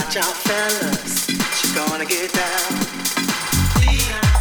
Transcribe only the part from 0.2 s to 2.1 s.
fellas, she's gonna